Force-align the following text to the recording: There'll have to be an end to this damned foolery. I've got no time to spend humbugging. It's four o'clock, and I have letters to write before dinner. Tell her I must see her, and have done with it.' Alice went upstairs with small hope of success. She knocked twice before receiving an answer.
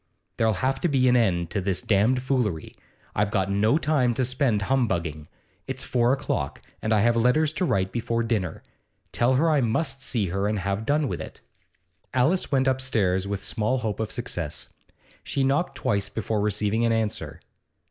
There'll 0.37 0.53
have 0.65 0.79
to 0.81 0.87
be 0.87 1.07
an 1.07 1.15
end 1.15 1.51
to 1.51 1.61
this 1.61 1.79
damned 1.83 2.23
foolery. 2.23 2.75
I've 3.15 3.29
got 3.29 3.51
no 3.51 3.77
time 3.77 4.15
to 4.15 4.25
spend 4.25 4.63
humbugging. 4.63 5.27
It's 5.67 5.83
four 5.83 6.11
o'clock, 6.11 6.59
and 6.81 6.91
I 6.91 7.01
have 7.01 7.15
letters 7.15 7.53
to 7.53 7.65
write 7.65 7.91
before 7.91 8.23
dinner. 8.23 8.63
Tell 9.11 9.35
her 9.35 9.47
I 9.51 9.61
must 9.61 10.01
see 10.01 10.29
her, 10.29 10.47
and 10.47 10.57
have 10.57 10.87
done 10.87 11.07
with 11.07 11.21
it.' 11.21 11.41
Alice 12.15 12.51
went 12.51 12.65
upstairs 12.67 13.27
with 13.27 13.43
small 13.43 13.77
hope 13.77 13.99
of 13.99 14.11
success. 14.11 14.69
She 15.23 15.43
knocked 15.43 15.75
twice 15.75 16.09
before 16.09 16.41
receiving 16.41 16.83
an 16.83 16.91
answer. 16.93 17.39